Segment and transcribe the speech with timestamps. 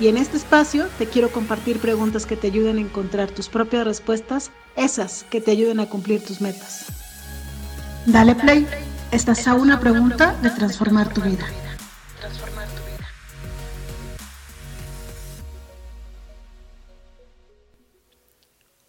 [0.00, 3.84] Y en este espacio te quiero compartir preguntas que te ayuden a encontrar tus propias
[3.84, 6.86] respuestas, esas que te ayuden a cumplir tus metas.
[8.04, 8.66] Dale play,
[9.12, 11.46] estás a una pregunta de transformar tu vida.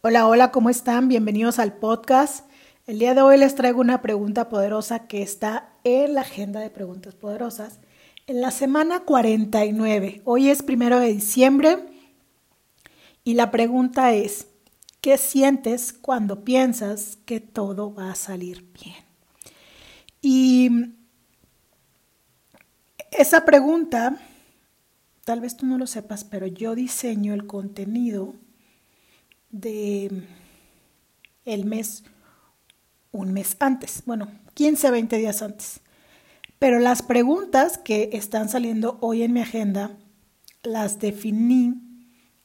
[0.00, 1.08] Hola, hola, ¿cómo están?
[1.08, 2.46] Bienvenidos al podcast.
[2.86, 6.70] El día de hoy les traigo una pregunta poderosa que está en la agenda de
[6.70, 7.78] preguntas poderosas.
[8.26, 11.76] En la semana 49, hoy es primero de diciembre
[13.22, 14.46] y la pregunta es,
[15.02, 19.04] ¿qué sientes cuando piensas que todo va a salir bien?
[20.22, 20.70] Y
[23.10, 24.18] esa pregunta,
[25.26, 28.34] tal vez tú no lo sepas, pero yo diseño el contenido
[29.50, 30.22] de
[31.44, 32.04] el mes
[33.12, 35.82] un mes antes, bueno, 15 a 20 días antes.
[36.64, 39.98] Pero las preguntas que están saliendo hoy en mi agenda
[40.62, 41.74] las definí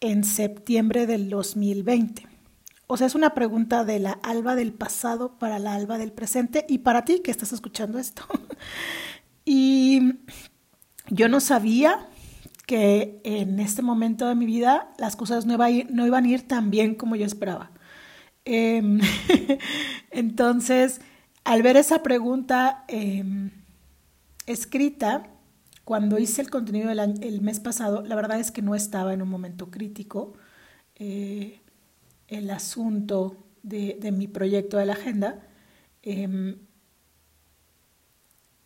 [0.00, 2.28] en septiembre del 2020.
[2.88, 6.66] O sea, es una pregunta de la alba del pasado para la alba del presente
[6.68, 8.24] y para ti que estás escuchando esto.
[9.46, 10.16] y
[11.08, 12.06] yo no sabía
[12.66, 16.46] que en este momento de mi vida las cosas no, iba no iban a ir
[16.46, 17.70] tan bien como yo esperaba.
[18.44, 18.82] Eh,
[20.10, 21.00] entonces,
[21.44, 23.24] al ver esa pregunta eh,
[24.46, 25.28] escrita,
[25.84, 29.12] cuando hice el contenido del año, el mes pasado, la verdad es que no estaba
[29.14, 30.34] en un momento crítico.
[30.96, 31.60] Eh,
[32.28, 35.46] el asunto de, de, mi proyecto de la agenda.
[36.02, 36.56] Eh,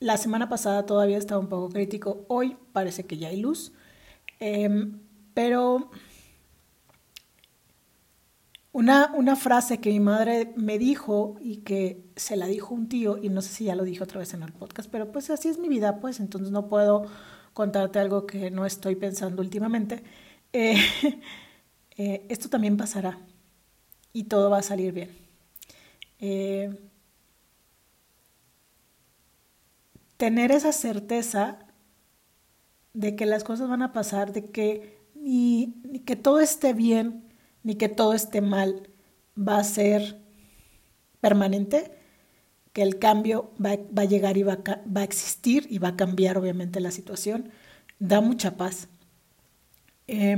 [0.01, 3.73] la semana pasada todavía estaba un poco crítico, hoy parece que ya hay luz,
[4.41, 4.69] eh,
[5.35, 5.91] pero
[8.77, 13.17] una, una, frase que mi madre me dijo y que se la dijo un tío,
[13.17, 15.49] y no sé si ya lo dije otra vez en el podcast, pero pues así
[15.49, 17.07] es mi vida, pues entonces no puedo
[17.55, 20.05] contarte algo que no estoy pensando últimamente.
[20.53, 20.77] Eh,
[21.97, 23.19] eh, esto también pasará
[24.13, 25.11] y todo va a salir bien.
[26.19, 26.79] Eh,
[30.19, 31.61] tener esa certeza
[32.93, 37.26] de que las cosas van a pasar, de que ni, que todo esté bien,
[37.67, 38.89] ni que todo esté mal,
[39.37, 40.21] va a ser
[41.21, 41.91] permanente,
[42.73, 45.97] que el cambio va, va a llegar y va a, va existir y va a
[45.97, 47.51] cambiar obviamente la situación,
[47.99, 48.87] da mucha paz.
[50.07, 50.37] Eh,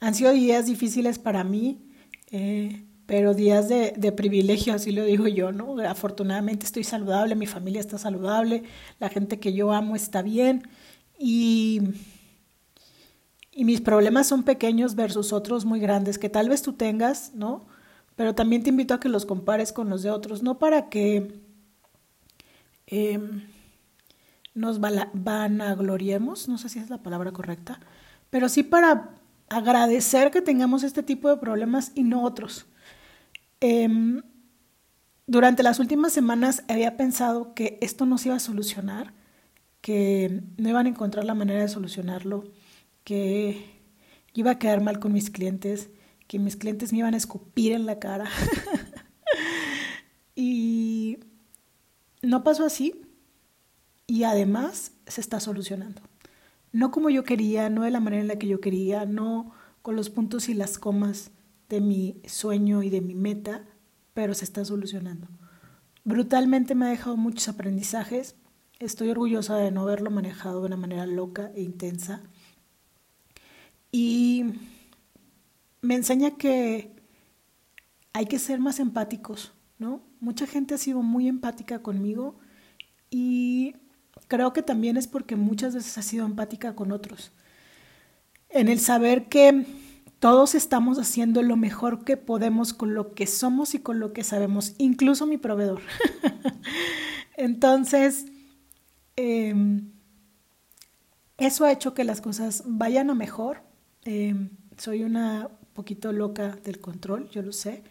[0.00, 1.82] han sido días difíciles para mí,
[2.30, 5.78] eh, pero días de, de, privilegio, así lo digo yo, ¿no?
[5.86, 8.62] Afortunadamente estoy saludable, mi familia está saludable,
[8.98, 10.62] la gente que yo amo está bien
[11.18, 11.82] y,
[13.54, 17.66] y mis problemas son pequeños versus otros muy grandes que tal vez tú tengas, ¿no?
[18.16, 21.40] Pero también te invito a que los compares con los de otros, no para que
[22.86, 23.20] eh,
[24.54, 27.80] nos vanagloriemos, no sé si es la palabra correcta,
[28.30, 29.10] pero sí para
[29.48, 32.66] agradecer que tengamos este tipo de problemas y no otros.
[33.60, 33.88] Eh,
[35.26, 39.12] durante las últimas semanas había pensado que esto no se iba a solucionar,
[39.80, 42.44] que no iban a encontrar la manera de solucionarlo,
[43.04, 43.80] que
[44.34, 45.90] iba a quedar mal con mis clientes,
[46.26, 48.28] que mis clientes me iban a escupir en la cara.
[50.34, 51.18] y
[52.22, 53.02] no pasó así
[54.06, 56.02] y además se está solucionando.
[56.72, 59.52] No como yo quería, no de la manera en la que yo quería, no
[59.82, 61.30] con los puntos y las comas
[61.68, 63.64] de mi sueño y de mi meta,
[64.14, 65.28] pero se está solucionando.
[66.04, 68.36] Brutalmente me ha dejado muchos aprendizajes.
[68.78, 72.22] Estoy orgullosa de no haberlo manejado de una manera loca e intensa.
[73.92, 74.46] Y
[75.82, 76.96] me enseña que
[78.14, 80.02] hay que ser más empáticos, ¿no?
[80.20, 82.36] Mucha gente ha sido muy empática conmigo
[83.10, 83.76] y
[84.28, 87.32] creo que también es porque muchas veces ha sido empática con otros.
[88.48, 89.66] En el saber que
[90.18, 94.24] todos estamos haciendo lo mejor que podemos con lo que somos y con lo que
[94.24, 95.80] sabemos, incluso mi proveedor.
[97.36, 98.26] Entonces,
[99.16, 99.82] eh,
[101.38, 103.71] eso ha hecho que las cosas vayan a mejor.
[104.04, 104.34] Eh,
[104.76, 107.82] soy una poquito loca del control, yo lo sé,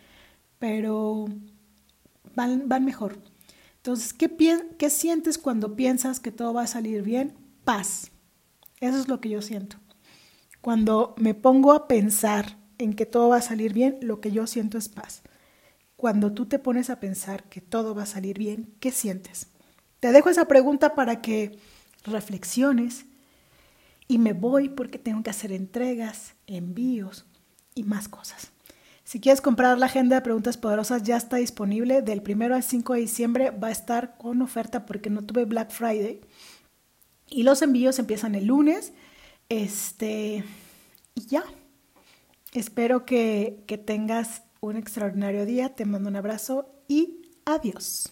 [0.60, 1.26] pero
[2.36, 3.18] van, van mejor.
[3.78, 4.30] Entonces, ¿qué,
[4.78, 7.34] ¿qué sientes cuando piensas que todo va a salir bien?
[7.64, 8.12] Paz.
[8.80, 9.78] Eso es lo que yo siento.
[10.62, 14.48] Cuando me pongo a pensar en que todo va a salir bien, lo que yo
[14.48, 15.24] siento es paz.
[15.96, 19.48] cuando tú te pones a pensar que todo va a salir bien, ¿qué sientes?
[20.00, 21.60] Te dejo esa pregunta para que
[22.04, 23.06] reflexiones
[24.08, 27.26] y me voy porque tengo que hacer entregas, envíos
[27.76, 28.52] y más cosas.
[29.04, 32.02] Si quieres comprar la agenda de preguntas poderosas, ya está disponible.
[32.02, 35.72] Del 1 al 5 de diciembre va a estar con oferta porque no tuve Black
[35.72, 36.22] Friday.
[37.30, 38.94] Y los envíos empiezan el lunes.
[39.50, 40.46] Este,
[41.16, 41.44] y ya.
[42.54, 45.76] Espero que, que tengas un extraordinario día.
[45.76, 48.12] Te mando un abrazo y adiós.